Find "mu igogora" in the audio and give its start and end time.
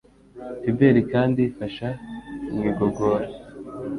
2.51-3.27